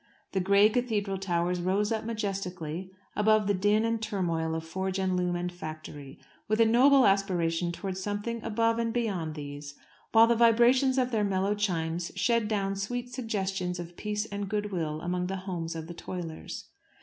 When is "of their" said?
10.97-11.23